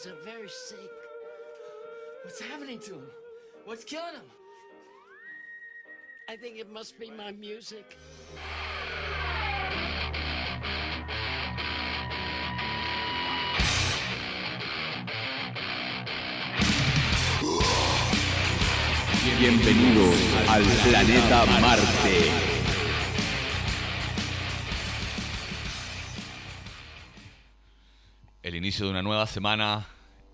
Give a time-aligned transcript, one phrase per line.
[0.00, 0.78] guys are very sick.
[2.24, 3.10] What's happening to him?
[3.64, 4.30] What's killing him?
[6.28, 7.96] I think it must be my music.
[19.38, 22.49] Bienvenidos al planeta Marte.
[28.80, 29.86] Inicio de una nueva semana,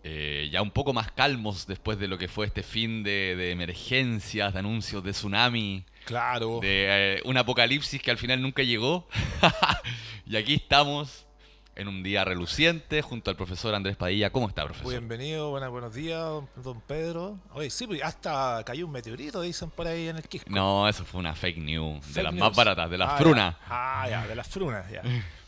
[0.05, 3.51] eh, ya un poco más calmos después de lo que fue este fin de, de
[3.51, 6.61] emergencias, de anuncios de tsunami, Claro.
[6.61, 9.09] de eh, un apocalipsis que al final nunca llegó.
[10.27, 11.27] y aquí estamos
[11.75, 14.31] en un día reluciente junto al profesor Andrés Padilla.
[14.31, 14.91] ¿Cómo está, profesor?
[14.93, 16.23] Bienvenido, buenos, buenos días,
[16.63, 17.41] don, Pedro.
[17.53, 20.49] Oye, sí, pues hasta cayó un meteorito, dicen por ahí en el Quisco.
[20.51, 22.47] No, eso fue una fake news, de las news.
[22.49, 23.57] más baratas, de las Ah, frunas.
[23.57, 23.65] ya.
[23.69, 25.03] Ah, ya, de las frunas, ya.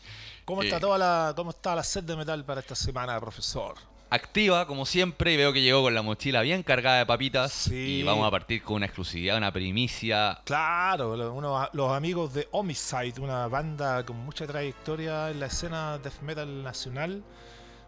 [0.49, 3.75] ¿Cómo está toda la, cómo está la sed de metal para esta semana, profesor?
[4.09, 7.51] Activa, como siempre, y veo que llegó con la mochila bien cargada de papitas.
[7.51, 7.99] Sí.
[7.99, 10.41] Y vamos a partir con una exclusividad, una primicia.
[10.45, 16.19] Claro, uno- los amigos de Homicide, una banda con mucha trayectoria en la escena death
[16.21, 17.23] metal nacional,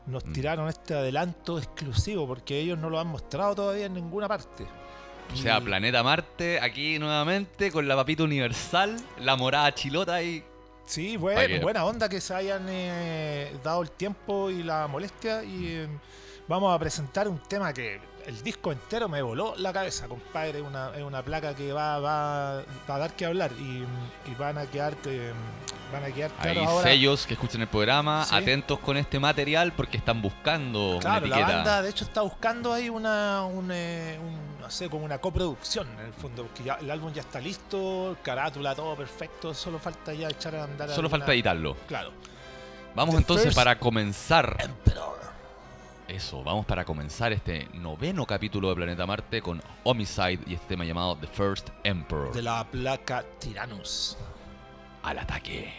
[0.06, 0.34] nos Mm.
[0.34, 4.68] tiraron este adelanto exclusivo porque ellos no lo han mostrado todavía en ninguna parte.
[5.34, 10.44] O sea, Planeta Marte, aquí nuevamente con la papita universal, la morada chilota y
[10.92, 15.42] Sí, bueno, que- buena onda que se hayan eh, dado el tiempo y la molestia
[15.44, 15.88] y eh,
[16.50, 20.66] vamos a presentar un tema que el disco entero me voló la cabeza, compadre, es
[20.66, 23.84] una, es una placa que va, va, va a dar que hablar y,
[24.30, 25.32] y van a quedar eh,
[25.94, 26.84] van a quedar hay ahora.
[26.90, 28.36] sellos que escuchen el programa, Sí.
[28.36, 31.56] atentos con este material porque están buscando Claro, una la etiqueta.
[31.58, 36.08] banda de hecho está buscando ahí una, un, eh, un, sé, como una coproducción en
[36.08, 40.30] el fondo, porque ya, el álbum ya está listo, carátula, todo perfecto, solo falta ya
[40.30, 41.76] echar a andar Solo alguna- falta editarlo.
[41.88, 42.12] Claro.
[42.96, 44.58] Vamos The entonces para comenzar.
[44.60, 45.20] Emperor.
[46.08, 50.84] Eso, vamos para comenzar este noveno capítulo de Planeta Marte con Homicide y este tema
[50.84, 52.34] llamado The First Emperor.
[52.34, 54.18] De la placa Tyrannus.
[55.04, 55.74] Al ataque.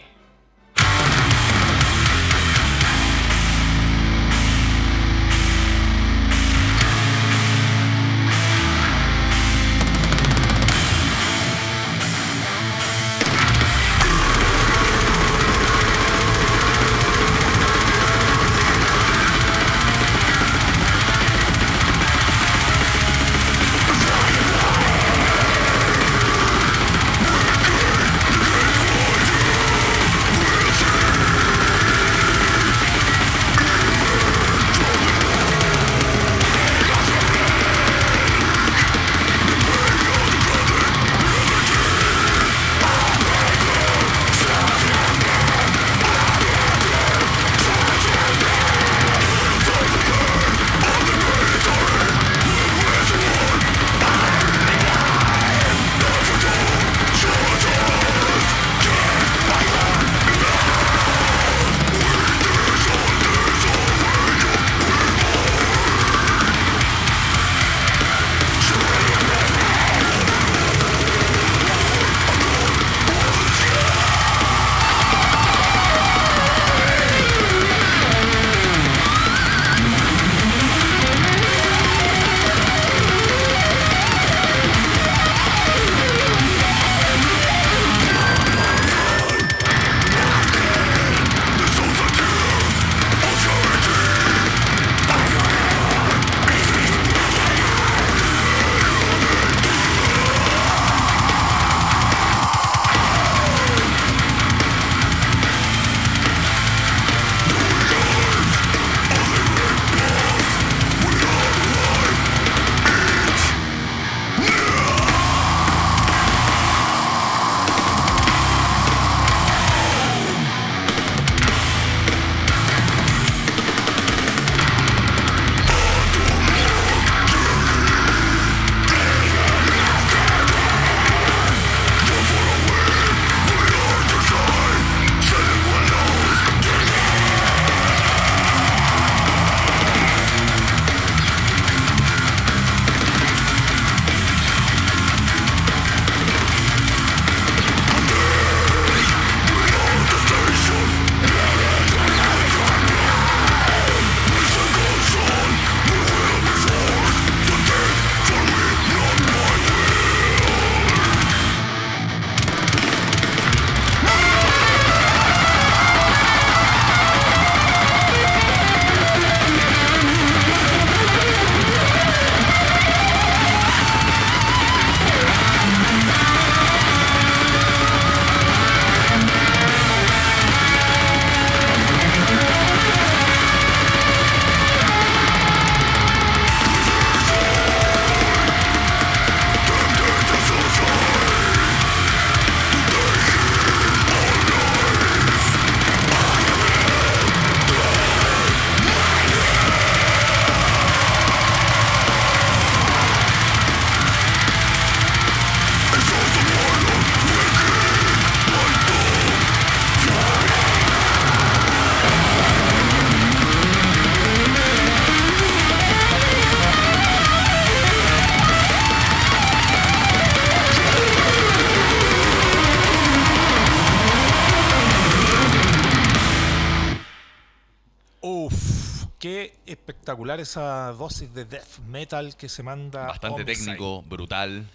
[229.23, 233.05] Qué espectacular esa dosis de death metal que se manda.
[233.07, 233.67] Bastante Homicide.
[233.67, 234.69] técnico, brutal.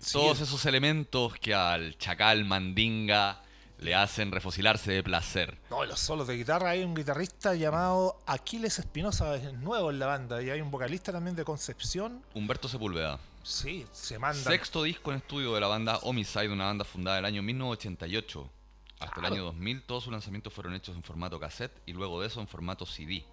[0.00, 0.14] Sí.
[0.14, 3.44] Todos esos elementos que al chacal mandinga
[3.78, 5.56] le hacen refocilarse de placer.
[5.70, 6.70] No, los solos de guitarra.
[6.70, 10.42] Hay un guitarrista llamado Aquiles Espinosa, es nuevo en la banda.
[10.42, 12.24] Y hay un vocalista también de Concepción.
[12.34, 13.20] Humberto Sepúlveda.
[13.44, 14.50] Sí, se manda.
[14.50, 18.50] Sexto disco en estudio de la banda Homicide, una banda fundada en el año 1988.
[18.98, 19.28] Hasta Claro.
[19.28, 22.40] el año 2000 todos sus lanzamientos fueron hechos en formato cassette y luego de eso
[22.40, 23.24] en formato CD.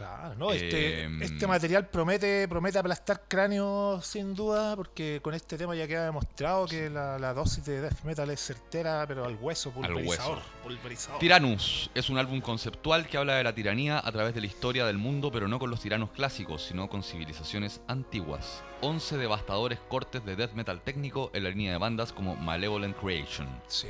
[0.00, 5.58] Claro, no, este, Em, este material promete, promete aplastar cráneos sin duda, porque con este
[5.58, 9.36] tema ya queda demostrado que la, la dosis de death metal es certera, pero al
[9.36, 10.38] hueso, pulverizador.
[10.38, 10.48] hueso.
[10.62, 11.20] pulverizador.
[11.20, 14.86] Tyrannus es un álbum conceptual que habla de la tiranía a través de la historia
[14.86, 18.62] del mundo, pero no con los tiranos clásicos, sino con civilizaciones antiguas.
[18.82, 23.48] 11 devastadores cortes de death metal técnico en la línea de bandas como Malevolent Creation.
[23.68, 23.88] Sí,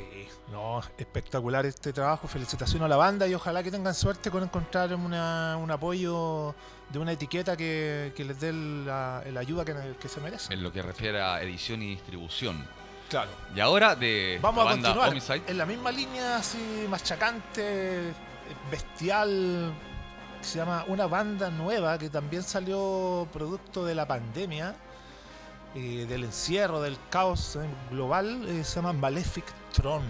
[0.51, 2.27] no, espectacular este trabajo.
[2.29, 6.55] Felicitaciones a la banda y ojalá que tengan suerte con encontrar una- un apoyo
[6.91, 10.53] de una etiqueta que, que les dé la, la ayuda que, que se merecen.
[10.53, 12.65] En lo que refiere a edición y distribución.
[13.09, 13.31] Claro.
[13.55, 15.43] Y ahora de Vamos la a banda continuar Homicide.
[15.49, 16.59] en la misma línea así
[16.89, 18.13] machacante,
[18.71, 19.73] bestial,
[20.41, 24.75] que se llama una banda nueva que también salió producto de la pandemia,
[25.75, 27.61] eh, del encierro, del caos eh,
[27.91, 30.07] global, eh, se llama Malefic Throne.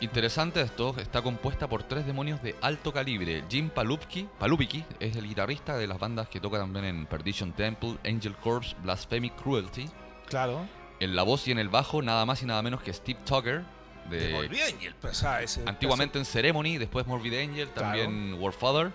[0.00, 3.44] Interesante esto, está compuesta por tres demonios de alto calibre.
[3.50, 7.98] Jim Palupki, Palupiki es el guitarrista de las bandas que toca también en Perdition Temple,
[8.06, 9.90] Angel Corpse, Blasphemic Cruelty.
[10.26, 10.66] Claro.
[11.00, 13.62] En la voz y en el bajo, nada más y nada menos que Steve Tucker,
[14.08, 18.92] De Angel, pues, sea, ese- antiguamente en Ceremony, después Morbid Angel, también Warfather.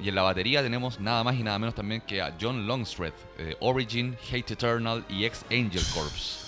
[0.00, 3.14] Y en la batería tenemos nada más y nada menos también que a John Longstreth,
[3.38, 6.46] de Origin, Hate Eternal y ex Angel Corpse.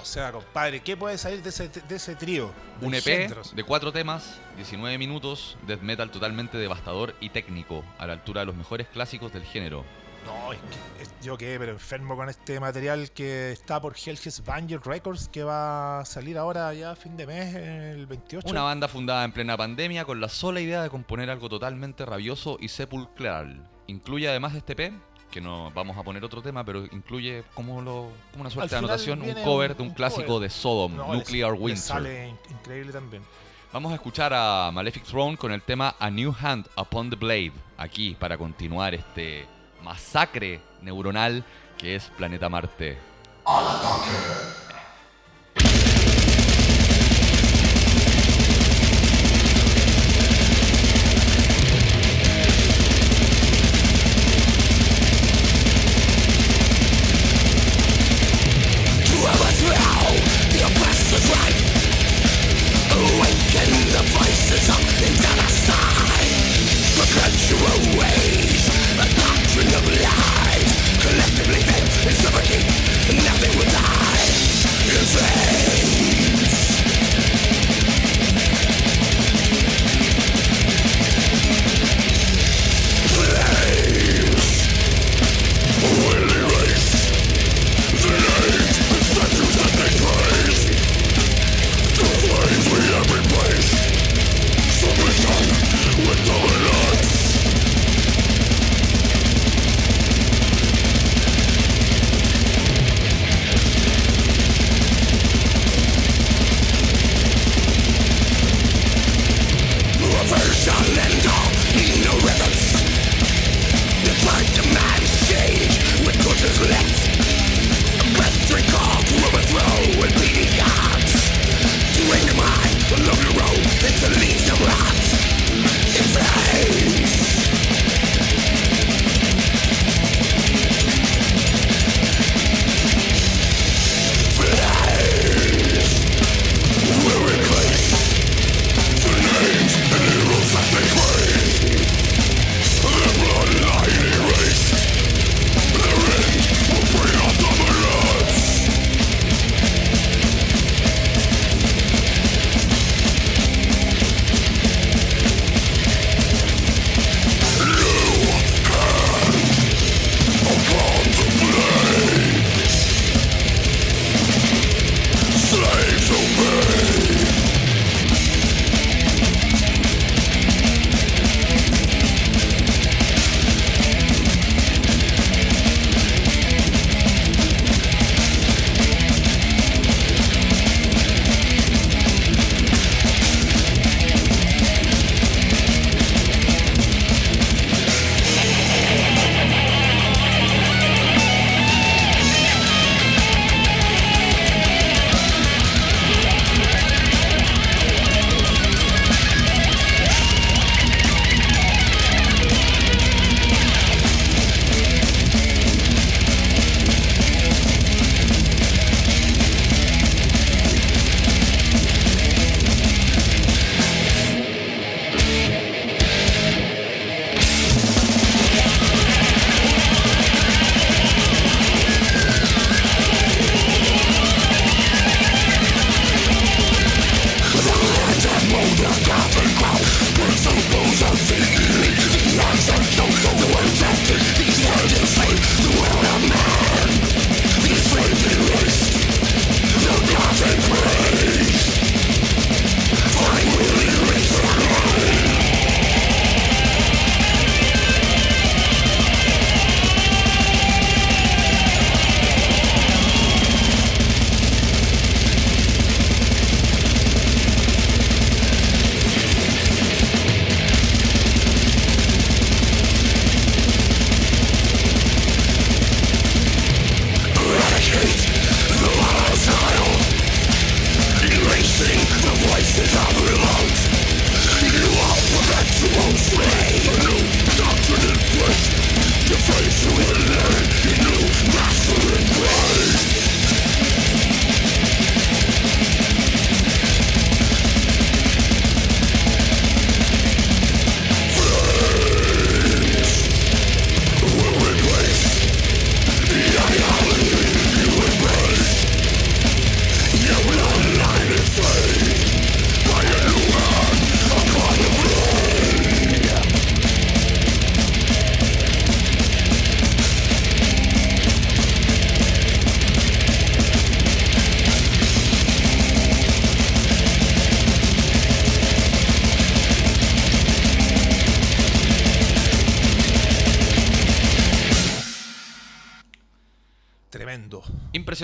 [0.00, 2.50] O sea, compadre, ¿qué puede salir de ese, de ese trío?
[2.80, 8.14] Un EP de cuatro temas, 19 minutos, death metal totalmente devastador y técnico, a la
[8.14, 9.84] altura de los mejores clásicos del género.
[10.26, 14.42] No, es que es- yo quedé pero enfermo con este material que está por Hell's
[14.44, 18.48] Banger Records que va a salir ahora ya a fin de mes, el 28.
[18.48, 22.56] Una banda fundada en plena pandemia con la sola idea de componer algo totalmente rabioso
[22.60, 23.68] y sepulcral.
[23.86, 24.92] Incluye además este EP,
[25.30, 28.78] que no vamos a poner otro tema, pero incluye como, lo, como una suerte de
[28.78, 30.42] anotación, un cover de un un clásico cover.
[30.42, 31.82] de Sodom, No, Nuclear les Winter.
[31.82, 33.22] sale in- increíble también.
[33.72, 37.52] Vamos a escuchar a Malefic Throne con el tema A New Hand Upon the Blade,
[37.76, 39.46] aquí para continuar este
[39.82, 41.44] masacre neuronal
[41.76, 42.98] que es Planeta Marte.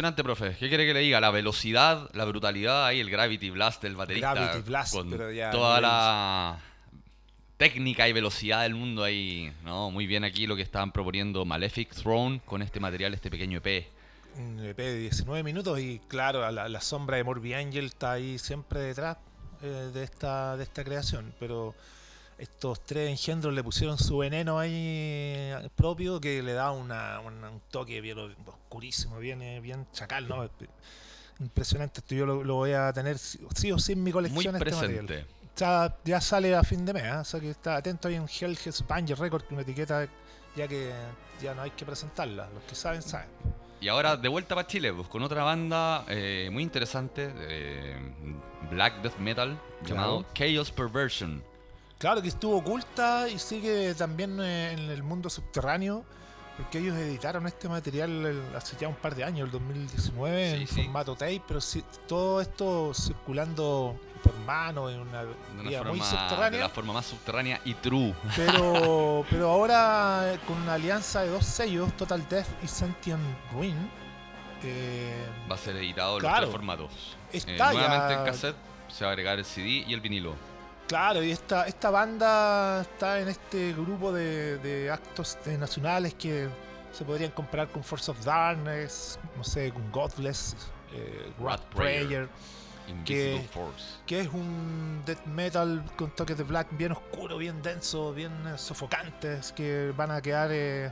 [0.06, 0.56] Impresionante, profe.
[0.60, 1.20] ¿Qué quiere que le diga?
[1.20, 4.34] La velocidad, la brutalidad ahí, el Gravity Blast del baterista.
[4.34, 6.60] Gravity Blast, con pero ya toda la
[7.56, 9.52] técnica y velocidad del mundo ahí.
[9.64, 9.90] ¿no?
[9.90, 13.88] Muy bien aquí lo que estaban proponiendo Malefic Throne con este material, este pequeño EP.
[14.36, 18.38] Un EP de 19 minutos y claro, la, la sombra de Morbid Angel está ahí
[18.38, 19.16] siempre detrás
[19.62, 21.74] eh, de, esta, de esta creación, pero
[22.38, 27.50] estos tres engendros le pusieron su veneno ahí eh, propio que le da una, una-
[27.50, 30.48] un toque bien oscurísimo, bien, eh, bien chacal, ¿no?
[31.40, 33.38] Impresionante, esto yo lo, lo voy a tener sí,
[33.72, 34.56] o sí en mi Muy colección.
[34.56, 35.06] este material.
[35.06, 35.26] presente.
[35.56, 37.20] Ya, ya sale a fin de mes, ¿ah?
[37.20, 40.06] o sea que está atento ahí en Hell's Banger Record, una etiqueta
[40.54, 40.92] ya que
[41.42, 43.28] ya no hay que presentarla, los que saben, saben.
[43.80, 47.94] Y ahora de vuelta para Chile, pues, con otra banda eh, muy interesante, de
[48.70, 51.42] Black Death Metal, llamado Chaos Perversion.
[51.98, 56.04] Claro que estuvo oculta y sigue también eh, en el mundo subterráneo,
[56.58, 60.66] porque ellos editaron este material hace ya un par de años, el 2019, Sí, en
[60.68, 60.82] sí.
[60.82, 66.10] formato tape, pero sí, todo esto circulando por mano en una vía muy forma, de
[66.10, 66.60] subterránea.
[66.60, 68.14] la forma más subterránea y true.
[68.34, 73.22] Pero, pero ahora eh, con una alianza de dos sellos, Total Death y Sentient
[73.52, 73.76] Ruin,
[74.62, 76.34] eh, Va a ser editado en Claro.
[76.42, 77.16] los tres formatos.
[77.32, 78.56] Eh, nuevamente ya- en cassette
[78.88, 80.34] se va a agregar el CD y el vinilo.
[80.88, 86.48] Claro, y esta, esta banda está en este grupo de, de actos eh, nacionales que
[86.92, 90.56] se podrían comparar con Force of Darkness, no sé, con Godless,
[90.92, 92.06] eh, Rat Prayer.
[92.06, 92.28] Prayer,
[92.88, 93.84] Invisible Que- Force.
[94.06, 98.56] que es un death metal con toques de black bien oscuro, bien denso, bien eh,
[98.56, 100.90] sofocantes, que van a quedar eh,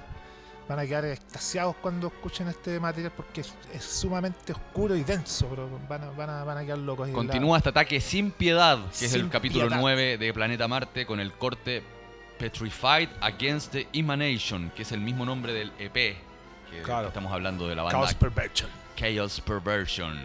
[0.68, 5.46] van a quedar extasiados cuando escuchen este material porque es, es sumamente oscuro y denso,
[5.48, 7.08] pero van a, van a, van a quedar locos.
[7.10, 9.80] Continúa este ataque sin piedad, que es el capítulo piedad.
[9.80, 11.82] 9 de Planeta Marte con el corte
[12.38, 15.92] Petrified Against the Emanation, que es el mismo nombre del EP.
[15.94, 17.08] Que Claro.
[17.08, 18.70] estamos hablando de la banda Chaos Perversion.
[18.96, 20.18] Chaos Perversion.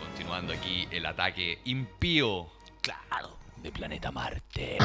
[0.00, 2.48] Continuando aquí el ataque impío
[2.80, 3.36] Claro.
[3.62, 4.78] De planeta Marte.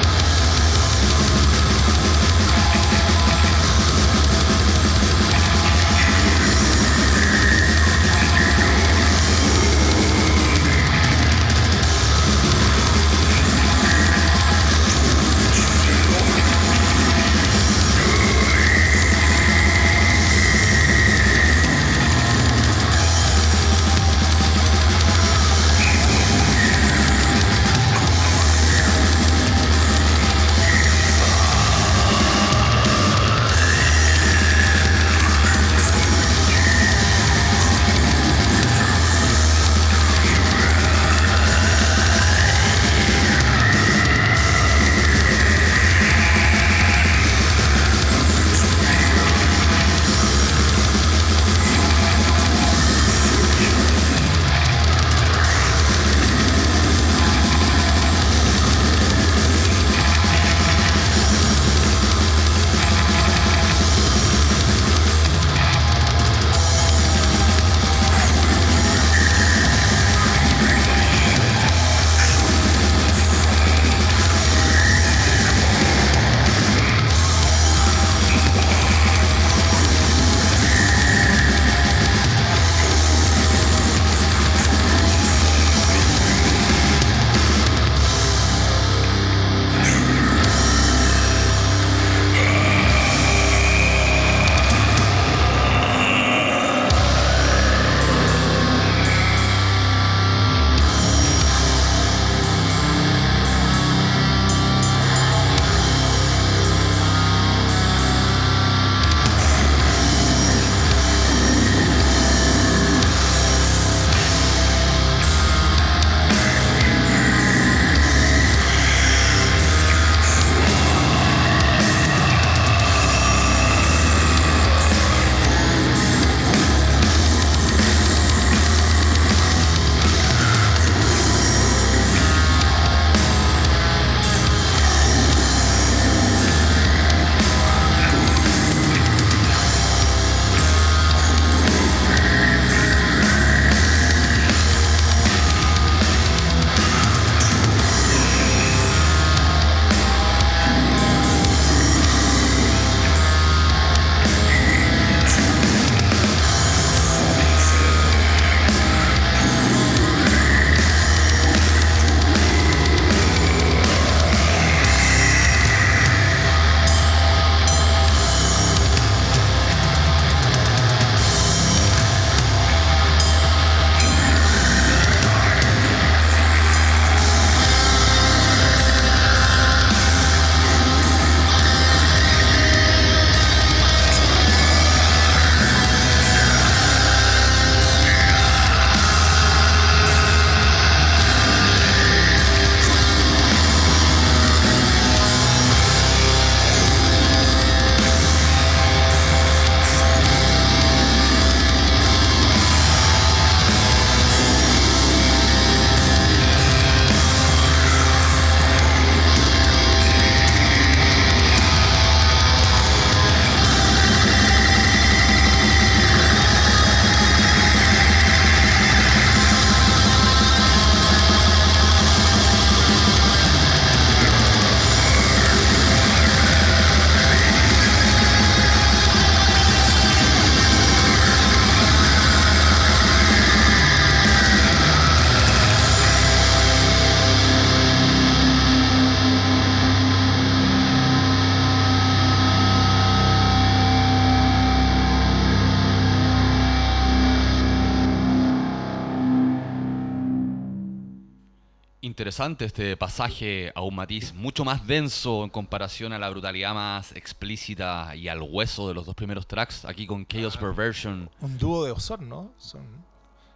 [252.35, 257.13] Interesante este pasaje a un matiz mucho más denso en comparación a la brutalidad más
[257.13, 261.29] explícita y al hueso de los dos primeros tracks, aquí con Chaos Perversion.
[261.39, 263.05] Un dúo de Osorno, son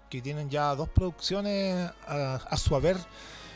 [0.09, 2.95] que tienen ya dos producciones a, a su haber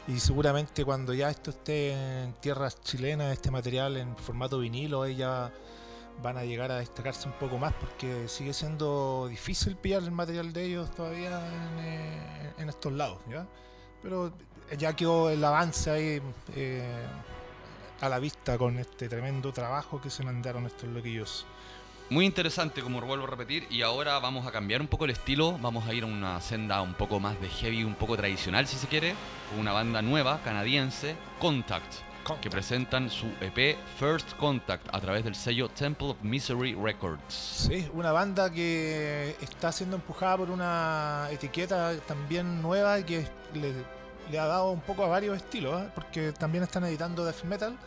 [0.09, 5.53] y seguramente cuando ya esto esté en tierras chilenas, este material en formato vinilo, ya
[6.21, 10.51] van a llegar a destacarse un poco más porque sigue siendo difícil pillar el material
[10.51, 13.47] de ellos todavía en, eh, en estos lados, ¿ya?
[14.01, 14.33] Pero
[14.77, 16.21] ya quedó el avance ahí
[16.55, 17.05] eh,
[18.01, 21.45] a la vista con este tremendo trabajo que se mandaron estos loquillos.
[22.09, 25.57] Muy interesante, como vuelvo a repetir, y ahora vamos a cambiar un poco el estilo,
[25.59, 28.75] vamos a ir a una senda un poco más de heavy, un poco tradicional si
[28.75, 29.15] se quiere,
[29.49, 32.51] con una banda nueva, canadiense, Contact, que Contact.
[32.53, 37.33] presentan su EP First Contact a través del sello Temple of Misery Records.
[37.33, 43.73] Sí, una banda que está siendo empujada por una etiqueta también nueva y que le,
[44.31, 45.89] le ha dado un poco a varios estilos, ¿eh?
[45.95, 47.77] porque también están editando death metal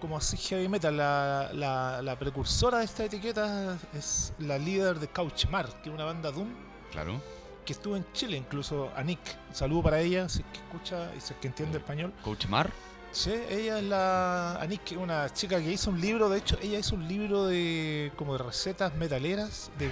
[0.00, 0.96] como así heavy metal.
[0.96, 5.94] La, la- la precursora de esta etiqueta es la líder de Couch Mar, que es
[5.94, 6.48] una banda Doom
[6.92, 7.20] Claro.
[7.64, 9.20] que estuvo en Chile incluso, Anik.
[9.52, 12.12] Saludo para ella, si es que escucha y si es que entiende español.
[12.22, 12.70] Coach Mar.
[13.12, 16.96] Sí, ella es la Anik, una chica que hizo un libro, de hecho, ella hizo
[16.96, 19.88] un libro de como de recetas metaleras, de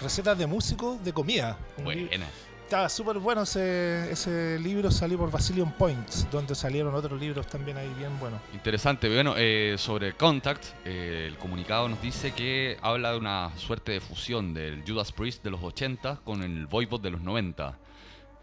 [0.00, 1.56] recetas de músicos de comida.
[1.82, 2.26] Buena.
[2.64, 7.76] Estaba súper bueno ese, ese libro, salió por Basilion Points, donde salieron otros libros también
[7.76, 8.40] ahí bien buenos.
[8.54, 9.06] Interesante.
[9.12, 14.00] Bueno, eh, sobre Contact, eh, el comunicado nos dice que habla de una suerte de
[14.00, 17.78] fusión del Judas Priest de los 80 con el Voivod de los 90.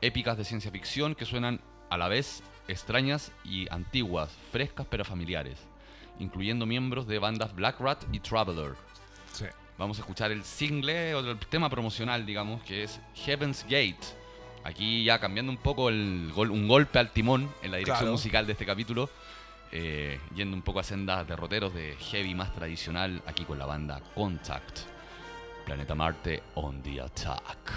[0.02, 5.58] Épicas de ciencia ficción que suenan a la vez extrañas y antiguas, frescas pero familiares,
[6.20, 8.76] incluyendo miembros de bandas Black Rat y Traveler.
[9.82, 13.98] Vamos a escuchar el single o el tema promocional, digamos, que es Heaven's Gate.
[14.64, 18.12] Aquí ya cambiando un poco el gol- un golpe al timón en la dirección Claro.
[18.12, 19.10] musical de este capítulo,
[19.72, 24.00] eh, yendo un poco a sendas derroteros de heavy más tradicional, aquí con la banda
[24.14, 24.82] Contact.
[25.66, 27.72] Planeta Marte on the attack.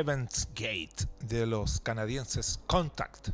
[0.00, 3.32] Heaven's Gate de los canadienses Contact.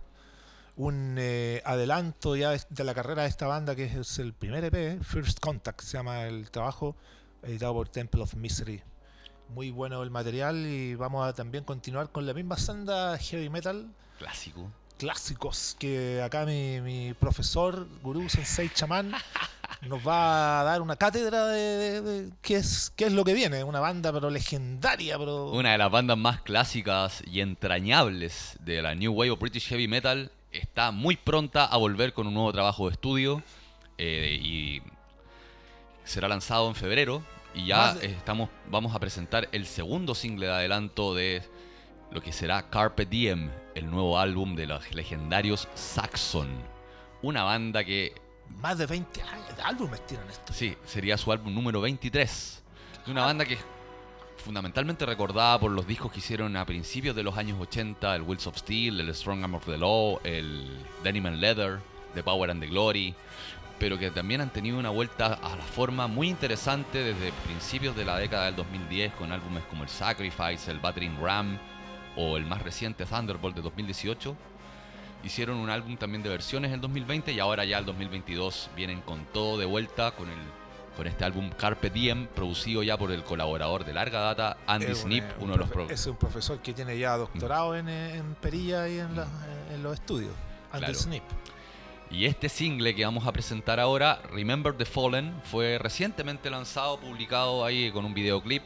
[0.74, 5.00] Un eh, adelanto ya de la carrera de esta banda que es el primer EP,
[5.00, 6.96] First Contact, se llama el trabajo,
[7.44, 8.82] editado por Temple of Misery.
[9.50, 13.94] Muy bueno el material y vamos a también continuar con la misma senda heavy metal
[14.18, 14.68] Clásico.
[14.98, 19.12] Clásicos que acá mi, mi profesor, gurú, sensei, chamán,
[19.88, 23.34] nos va a dar una cátedra de, de- de qué, es, qué es lo que
[23.34, 23.62] viene.
[23.64, 25.50] Una banda pero legendaria, pero...
[25.50, 29.88] Una de las bandas más clásicas y entrañables de la New Wave of British Heavy
[29.88, 33.42] Metal está muy pronta a volver con un nuevo trabajo de estudio
[33.98, 34.82] eh, y
[36.04, 37.22] será lanzado en febrero
[37.54, 41.42] y ya de- estamos vamos a presentar el segundo single de adelanto de
[42.10, 46.48] lo que será Carpe Diem, el nuevo álbum de los legendarios Saxon,
[47.22, 48.14] una banda que
[48.60, 50.52] Más de 20 años de álbumes tienen esto.
[50.52, 52.62] Sí, sería su álbum número 23.
[53.04, 53.64] De una banda que es
[54.38, 58.46] fundamentalmente recordada por los discos que hicieron a principios de los años 80, el Wheels
[58.46, 61.80] of Steel, el Strong Arm of the Law, el Denim and Leather,
[62.14, 63.14] The Power and the Glory,
[63.78, 68.04] pero que también han tenido una vuelta a la forma muy interesante desde principios de
[68.04, 71.58] la década del 2010 con álbumes como el Sacrifice, el Battering Ram
[72.16, 74.34] o el más reciente Thunderbolt de 2018
[75.24, 79.24] hicieron un álbum también de versiones en 2020 y ahora ya el 2022 vienen con
[79.26, 80.38] todo de vuelta con el
[80.96, 85.00] con este álbum Carpe Diem producido ya por el colaborador de larga data Andy Es
[85.02, 88.34] Snip, un uno de los Es un profesor que tiene ya doctorado en, eh, en
[88.36, 89.26] perilla y en, la-
[89.74, 90.32] en los estudios.
[90.72, 90.94] Andy Claro.
[90.98, 91.22] Snip.
[92.10, 97.62] Y este single que vamos a presentar ahora, Remember the Fallen, fue recientemente lanzado, publicado
[97.64, 98.62] ahí con un videoclip.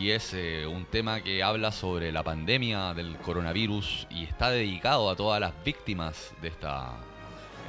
[0.00, 5.08] Y es eh, un tema que habla sobre la pandemia del coronavirus y está dedicado
[5.08, 6.96] a todas las víctimas de esta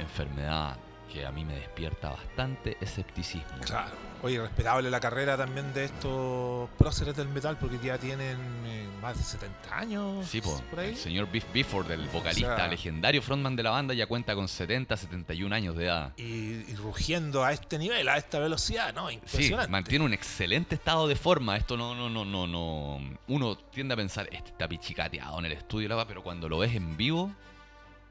[0.00, 0.76] enfermedad
[1.12, 3.60] que a mí me despierta bastante escepticismo.
[3.64, 3.92] Claro.
[4.26, 8.36] Oye, respetable la carrera también de estos próceres del metal porque ya tienen
[8.66, 10.26] eh, más de 70 años.
[10.26, 10.90] Sí, po, por ahí.
[10.90, 14.34] el señor Biff Bifford, el vocalista, O sea- legendario frontman de la banda, ya cuenta
[14.34, 16.12] con 70, 71 años de edad.
[16.16, 19.08] Y, y rugiendo a este nivel, a esta velocidad, ¿no?
[19.08, 19.70] Sí, Impresionante.
[19.70, 21.56] mantiene un excelente estado de forma.
[21.56, 22.98] Esto no, no, no, no, no.
[23.28, 26.58] Uno tiende a pensar, este está pichicateado en el estudio, la va", pero cuando lo
[26.58, 27.30] ves en vivo,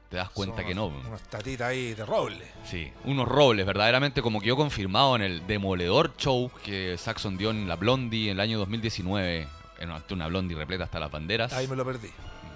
[0.08, 0.86] te das cuenta Son que no.
[0.86, 2.44] Unos tatitas ahí de roble.
[2.64, 7.66] Sí, unos robles, verdaderamente como quedó confirmado en el demoledor show que Saxon dio en
[7.68, 9.48] la Blondie en el año 2019.
[9.78, 11.52] En una, una Blondie repleta hasta las banderas.
[11.52, 12.08] Ahí me lo perdí.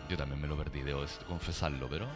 [0.08, 2.06] Yo también me lo perdí, debo confesarlo, pero.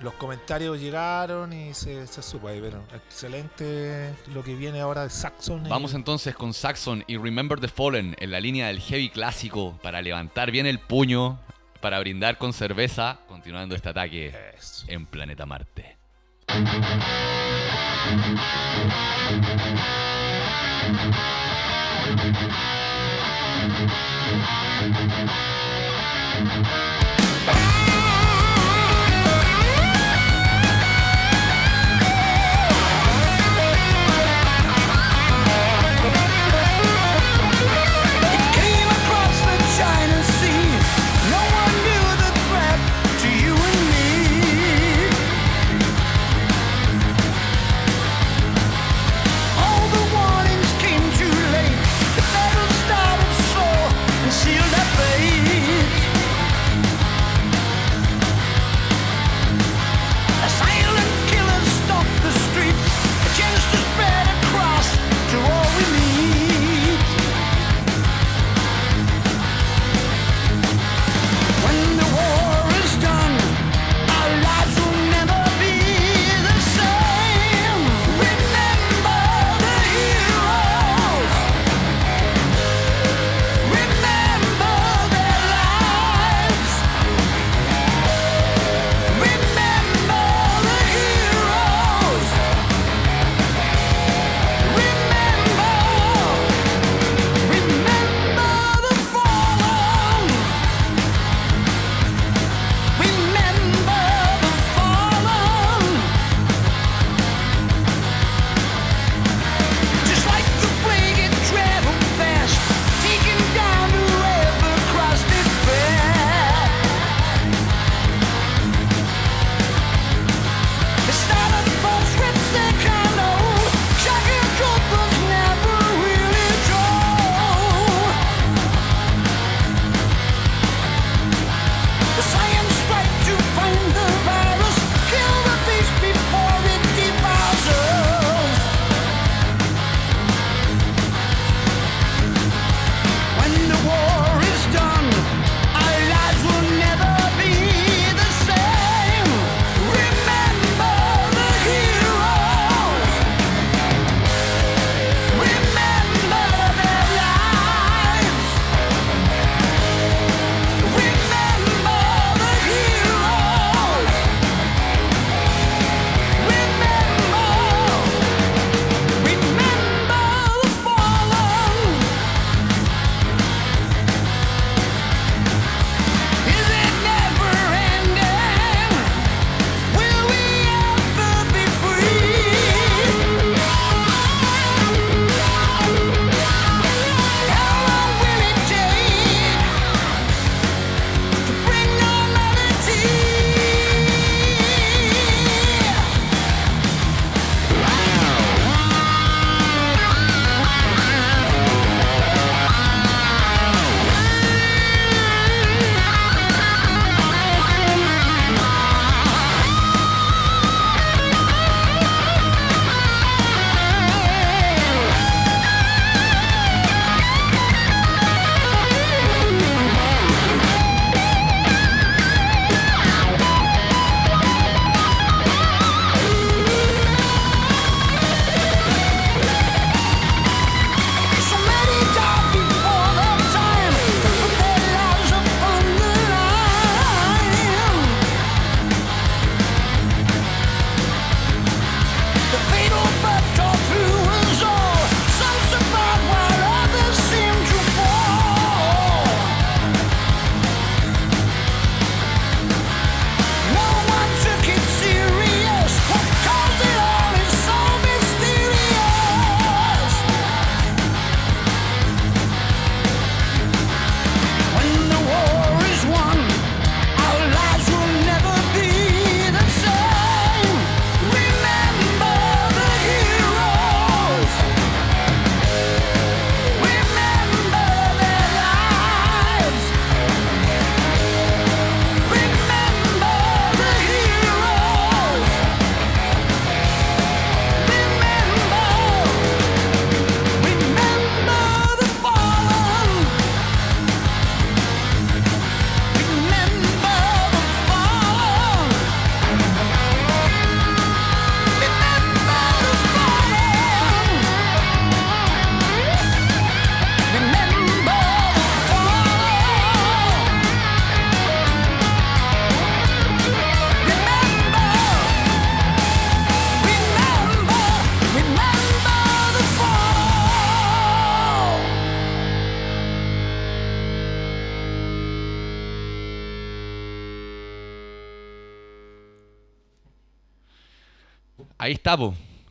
[0.00, 5.10] Los comentarios llegaron y se, se supo ahí, pero excelente lo que viene ahora de
[5.10, 5.64] Saxon.
[5.66, 9.78] y- Vamos entonces con Saxon y Remember the Fallen en la línea del heavy clásico
[9.82, 11.38] para levantar bien el puño,
[11.82, 14.86] para brindar con cerveza, continuando este ataque Eso.
[14.88, 15.98] en Planeta Marte.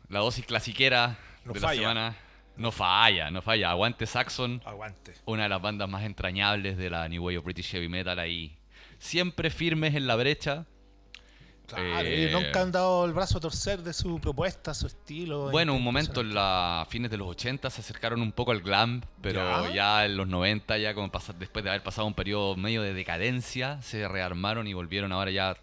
[0.08, 1.72] La dosis clasiquera No de falla.
[1.74, 2.16] la semana.
[2.56, 3.70] No falla, no falla.
[3.70, 5.14] Aguante Saxon, Aguante.
[5.24, 8.56] una de las bandas más entrañables de la New Wave of British Heavy Metal ahí.
[8.98, 10.66] Siempre firmes en la brecha.
[11.66, 15.50] Claro, Eh, nunca han dado el brazo a torcer de su propuesta, su estilo.
[15.50, 19.00] Bueno, un momento en la fines de los 80 se acercaron un poco al glam,
[19.22, 19.72] pero Ya.
[19.72, 22.92] ya, en los 90, ya como pasa- después de haber pasado un periodo medio de
[22.92, 25.56] decadencia, se rearmaron y volvieron ahora ya...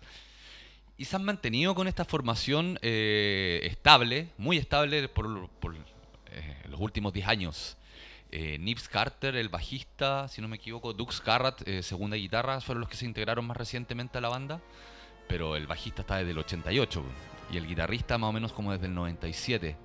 [0.99, 5.47] Y se han mantenido con esta formación eh, estable, muy estable por,
[6.29, 7.77] eh, los últimos 10 años.
[8.31, 8.59] Eh,
[8.91, 12.97] Carter, el bajista, si no me equivoco, Dux Carrat, eh, segunda guitarra, fueron los que
[12.97, 14.59] se integraron más recientemente a la banda.
[15.29, 17.01] Pero el bajista está desde el 88
[17.49, 19.77] y el guitarrista más o menos como desde el 97.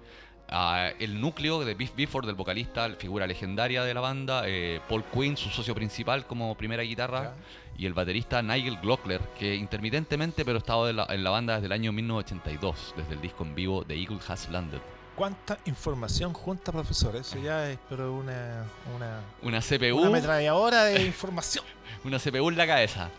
[0.98, 5.36] El núcleo de Biff Bifford, del vocalista, figura legendaria de la banda, eh, Paul Quinn,
[5.36, 7.34] su socio principal como primera guitarra,
[7.76, 11.54] y el baterista Nigel Glockler, que intermitentemente pero ha estado en la, en la banda
[11.54, 14.80] desde el año 1982, desde el disco en vivo The Eagle Has Landed.
[15.14, 17.14] ¿Cuánta información junta, profesor?
[17.14, 18.64] Eso ya es pero una,
[18.96, 21.64] una, Una CPU, una una, ametralladora de información.
[22.04, 23.10] CPU en la cabeza.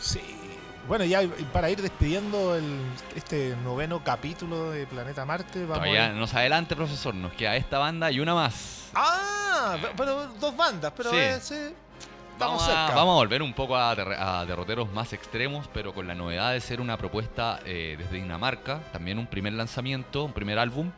[0.00, 0.20] Sí.
[0.88, 1.20] Bueno, ya
[1.52, 2.78] para ir despidiendo el,
[3.16, 6.08] este noveno capítulo de Planeta Marte, vamos Todavía a...
[6.10, 8.90] no se adelante, profesor, nos queda esta banda y una más.
[8.94, 11.16] Ah, pero dos bandas, pero Sí.
[11.18, 11.54] eh, sí,
[12.38, 16.52] Vamos a, vamos a volver un poco a, derroteros más extremos, pero con la novedad
[16.52, 20.90] de ser una propuesta eh, desde Dinamarca, también un primer lanzamiento, un primer álbum.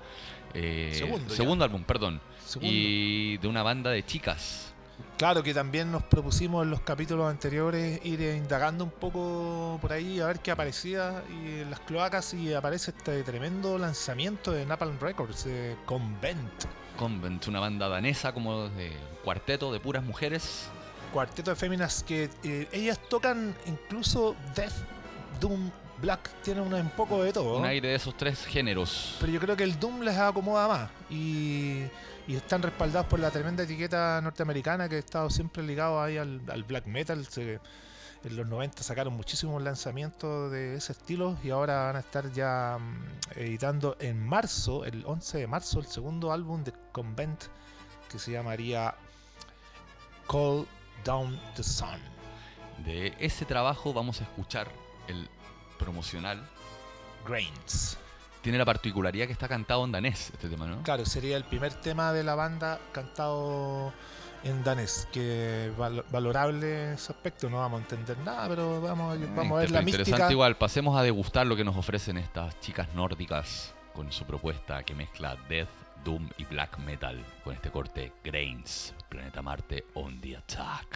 [0.52, 1.36] eh, Segundo ya.
[1.36, 2.20] segundo álbum, perdón.
[2.44, 2.68] Segundo.
[2.74, 4.67] Y de una banda de chicas.
[5.16, 10.20] Claro que también nos propusimos en los capítulos anteriores ir indagando un poco por ahí
[10.20, 14.96] a ver qué aparecía y en las cloacas y aparece este tremendo lanzamiento de Napalm
[15.00, 16.64] Records, eh, Convent,
[16.96, 18.92] Convent, una banda danesa como de
[19.24, 20.68] cuarteto de puras mujeres.
[21.12, 24.72] cuarteto de féminas que eh, ellas tocan incluso Death,
[25.40, 25.70] Doom,
[26.00, 27.58] Black, tienen una- un poco de todo.
[27.58, 29.16] Un aire de esos tres géneros.
[29.18, 31.82] Pero yo creo que el Doom les acomoda más y,
[32.28, 36.40] y están respaldados por la tremenda etiqueta norteamericana que ha estado siempre ligado ahí al,
[36.48, 37.26] al black metal.
[37.26, 37.58] Se-
[38.24, 42.76] en los 90 sacaron muchísimos lanzamientos de ese estilo y ahora van a estar ya
[42.78, 47.44] mm, editando en marzo, el 11 de marzo, el segundo álbum de Convent
[48.10, 48.94] que se llamaría
[50.28, 50.66] Call
[51.04, 52.00] Down the Sun.
[52.84, 54.68] De ese trabajo vamos a escuchar
[55.06, 55.28] el
[55.78, 56.44] promocional.
[57.24, 57.96] Grains.
[58.42, 60.82] Tiene la particularidad que está cantado en danés este tema, ¿no?
[60.82, 63.92] Claro, sería el primer tema de la banda cantado
[64.44, 69.56] en danés, que val- valorable ese aspecto, no vamos a entender nada, pero vamos, vamos
[69.58, 70.30] a ver la Inter- Interesante mística.
[70.32, 74.94] igual, pasemos a degustar lo que nos ofrecen estas chicas nórdicas con su propuesta que
[74.94, 75.68] mezcla death,
[76.04, 80.86] doom y black metal con este corte Grains, Planeta Marte on the attack.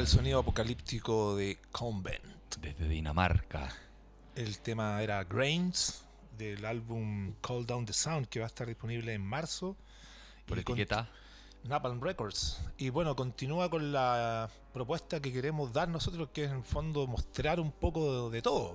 [0.00, 2.24] El sonido apocalíptico de Convent.
[2.58, 3.68] Desde Dinamarca.
[4.34, 6.06] El tema era Grains
[6.38, 9.76] del álbum Call Down the Sound que va a estar disponible en marzo.
[10.46, 11.06] Por Y etiqueta.
[11.64, 12.62] Napalm Records.
[12.78, 17.06] Y bueno, continúa con la propuesta que queremos dar nosotros, que es en el fondo
[17.06, 18.70] mostrar un poco de, de todo.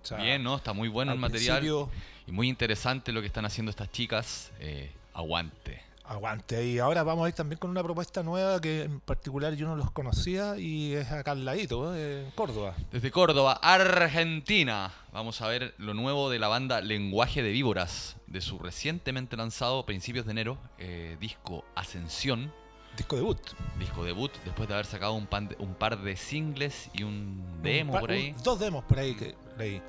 [0.00, 0.54] O sea, Bien, ¿no?
[0.54, 1.58] Está muy bueno el al material.
[1.58, 1.90] principio,
[2.28, 4.52] Y muy interesante lo que están haciendo estas chicas.
[4.60, 5.87] Eh, aguante.
[6.08, 6.64] Aguante.
[6.66, 9.76] Y ahora vamos a ir también con una propuesta nueva que en particular yo no
[9.76, 12.24] los conocía y es acá al ladito, ¿eh?
[12.24, 12.74] en Córdoba.
[12.90, 14.90] Desde Córdoba, Argentina.
[15.12, 18.16] Vamos a ver lo nuevo de la banda Lenguaje de Víboras.
[18.26, 22.52] De su recientemente lanzado, principios de enero, eh, disco Ascensión.
[22.96, 23.38] Disco debut.
[23.78, 27.62] Disco debut, después de haber sacado un, pan de- un par de singles y un
[27.62, 28.34] demo Un por ahí.
[28.36, 29.80] un- dos demos por ahí que leí.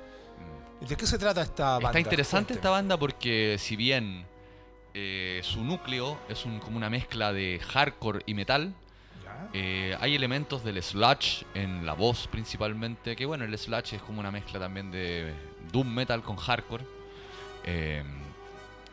[0.88, 1.88] ¿De qué se trata esta banda?
[1.88, 2.58] Está interesante Cuénteme.
[2.58, 4.26] esta banda porque si bien
[4.94, 8.74] eh, su núcleo es un- como una mezcla de hardcore y metal,
[9.52, 14.20] eh, hay elementos del sludge en la voz principalmente, que bueno, el sludge es como
[14.20, 15.32] una mezcla también de
[15.72, 16.84] doom metal con hardcore.
[17.64, 18.02] Eh,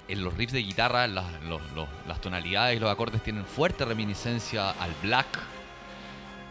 [0.10, 3.84] en los riffs de guitarra, las, los- los- las tonalidades y los acordes tienen fuerte
[3.84, 5.28] reminiscencia al black.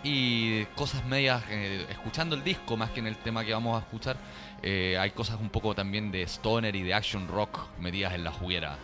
[0.02, 3.80] Y cosas medias, eh, escuchando el disco más que en el tema que vamos a
[3.84, 4.16] escuchar,
[4.62, 8.76] hay cosas un poco también de stoner y de action rock metidas en la juguera.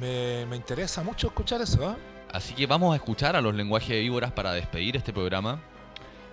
[0.00, 1.96] Me, me interesa mucho escuchar eso, ¿eh?
[2.32, 5.60] Así que vamos a escuchar a los lenguajes de víboras para despedir este programa.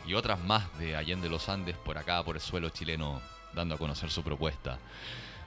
[0.06, 3.22] y otras más de Allende los Andes por acá, por el suelo chileno,
[3.54, 4.78] dando a conocer su propuesta.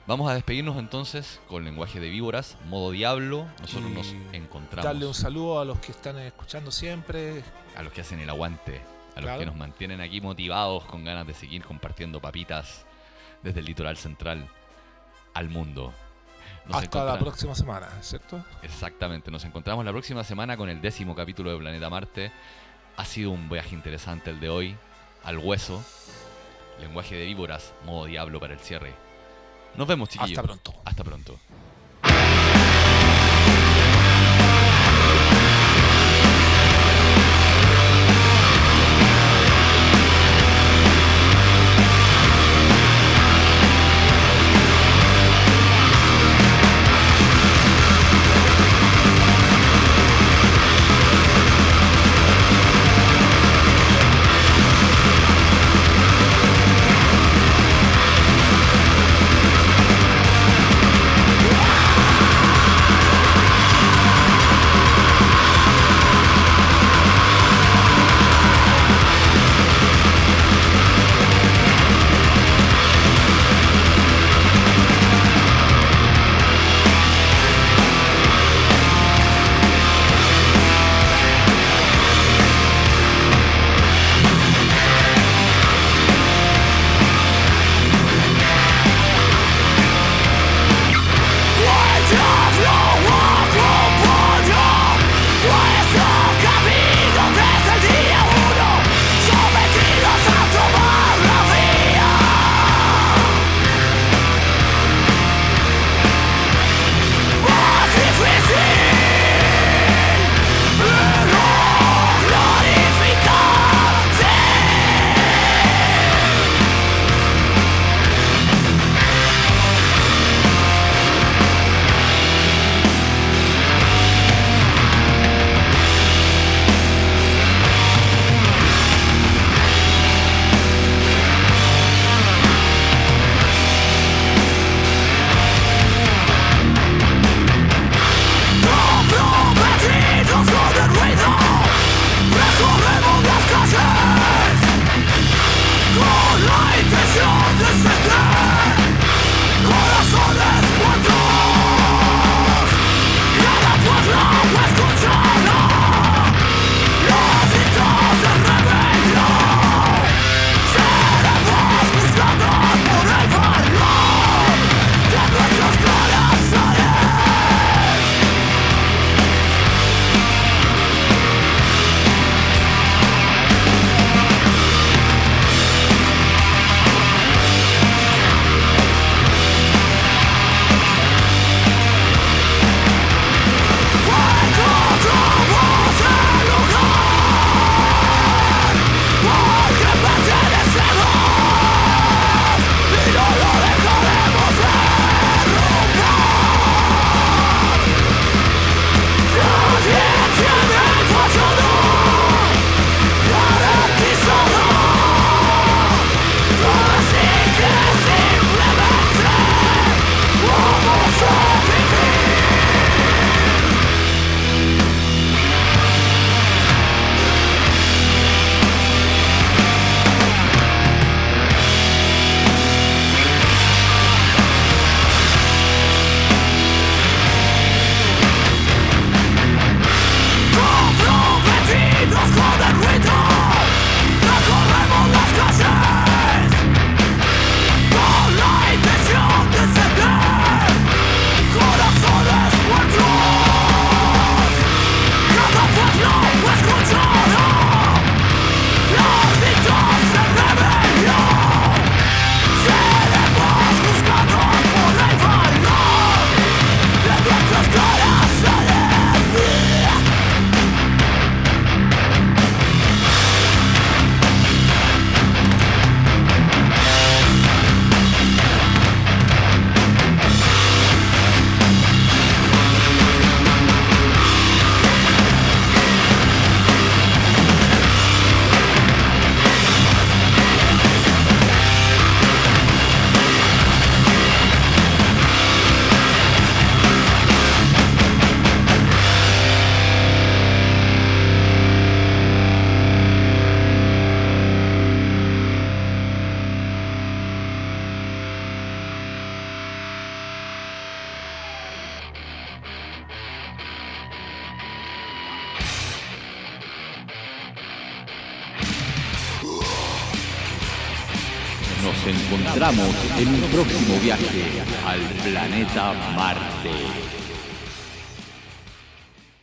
[0.08, 3.46] Vamos a despedirnos entonces con lenguaje de víboras, modo diablo.
[3.60, 4.84] Nosotros Y nos encontramos.
[4.84, 7.44] Darle un saludo a los que están escuchando siempre.
[7.76, 8.80] a los que hacen el aguante,
[9.18, 9.40] a los Claro.
[9.40, 12.86] que nos mantienen aquí motivados con ganas de seguir compartiendo papitas
[13.42, 14.48] desde el litoral central
[15.34, 15.92] al mundo.
[16.66, 18.44] Nos hasta la próxima semana, ¿cierto?
[18.62, 22.30] Exactamente, nos encontramos la próxima semana con el décimo capítulo de Planeta Marte.
[22.96, 24.76] Ha sido un viaje interesante el de hoy,
[25.24, 25.82] al hueso,
[26.80, 28.92] lenguaje de víboras, modo diablo para el cierre.
[29.76, 30.38] Nos vemos, chiquillos.
[30.38, 30.74] Hasta pronto.
[30.84, 31.38] Hasta pronto.